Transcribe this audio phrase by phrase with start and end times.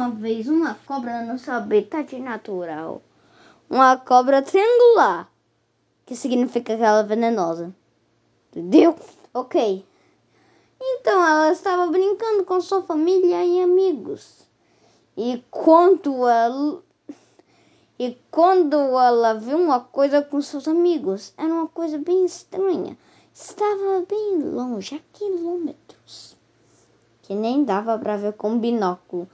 [0.00, 3.02] uma vez uma cobra no seu habitat natural.
[3.68, 5.30] Uma cobra triangular,
[6.06, 7.74] que significa que ela é venenosa.
[8.48, 8.96] Entendeu?
[9.34, 9.84] Ok.
[10.80, 14.48] Então ela estava brincando com sua família e amigos.
[15.18, 16.82] E quando ela
[17.98, 22.96] e quando ela viu uma coisa com seus amigos, era uma coisa bem estranha.
[23.34, 26.34] Estava bem longe, a quilômetros,
[27.20, 29.28] que nem dava para ver com binóculo.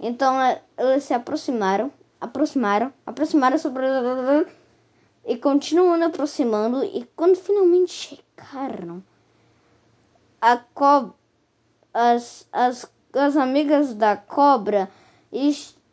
[0.00, 0.36] Então
[0.76, 3.86] eles se aproximaram, aproximaram, aproximaram sobre
[5.24, 9.02] e continuando aproximando e quando finalmente chegaram,
[10.40, 11.14] a cobra,
[11.92, 14.88] as, as, as amigas da cobra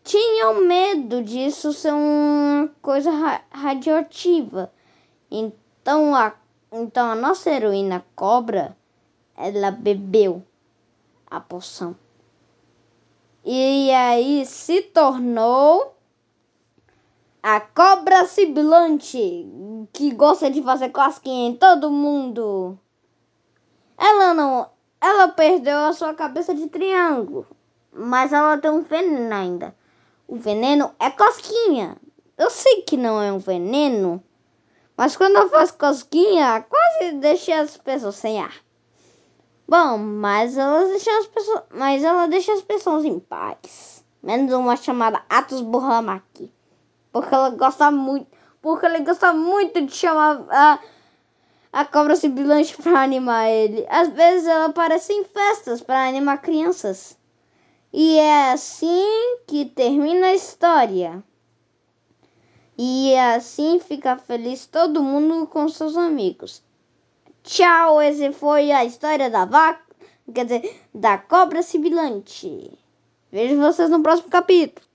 [0.03, 4.71] tinham medo disso ser uma coisa ra radioativa.
[5.29, 6.33] Então a,
[6.71, 8.77] então a nossa heroína cobra,
[9.35, 10.43] ela bebeu
[11.29, 11.95] a poção.
[13.47, 15.95] E aí se tornou
[17.43, 19.47] a cobra sibilante,
[19.93, 22.75] que gosta de fazer cosquinha em todo mundo.
[23.95, 24.67] Ela não,
[24.99, 27.45] ela perdeu a sua cabeça de triângulo,
[27.93, 29.75] mas ela tem um veneno ainda.
[30.27, 31.97] O veneno é cosquinha.
[32.35, 34.23] Eu sei que não é um veneno,
[34.97, 38.64] mas quando eu faço cosquinha, quase deixei as pessoas sem ar.
[39.67, 44.05] Bom, mas ela deixa as pessoas, mas ela deixa as pessoas em paz.
[44.21, 46.51] Menos uma chamada Atos Burlamaqui.
[47.11, 48.27] Porque ela gosta muito,
[48.61, 50.79] porque ela gosta muito de chamar a,
[51.73, 53.85] a cobra sibilante para animar ele.
[53.89, 57.17] Às vezes ela aparece em festas para animar crianças.
[57.91, 61.23] E é assim que termina a história.
[62.77, 66.61] E é assim fica feliz todo mundo com seus amigos.
[67.45, 69.79] Tchau, esse foi a história da vaca,
[70.33, 72.71] quer dizer, da cobra sibilante.
[73.31, 74.85] Vejo vocês no próximo capítulo.